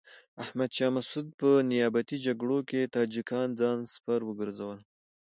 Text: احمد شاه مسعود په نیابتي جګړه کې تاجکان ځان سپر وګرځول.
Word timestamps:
احمد 0.43 0.71
شاه 0.77 0.91
مسعود 0.97 1.27
په 1.39 1.49
نیابتي 1.71 2.17
جګړه 2.25 2.57
کې 2.69 2.91
تاجکان 2.95 3.47
ځان 3.59 3.77
سپر 3.93 4.19
وګرځول. 4.25 4.79